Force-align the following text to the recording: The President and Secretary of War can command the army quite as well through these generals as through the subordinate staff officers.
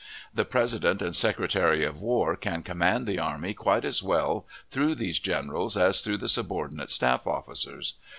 The 0.33 0.45
President 0.45 0.99
and 1.03 1.15
Secretary 1.15 1.85
of 1.85 2.01
War 2.01 2.35
can 2.35 2.63
command 2.63 3.05
the 3.05 3.19
army 3.19 3.53
quite 3.53 3.85
as 3.85 4.01
well 4.01 4.47
through 4.71 4.95
these 4.95 5.19
generals 5.19 5.77
as 5.77 6.01
through 6.01 6.17
the 6.17 6.27
subordinate 6.27 6.89
staff 6.89 7.27
officers. 7.27 7.93